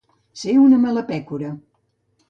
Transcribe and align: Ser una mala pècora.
Ser 0.43 0.55
una 0.61 0.81
mala 0.87 1.05
pècora. 1.13 1.55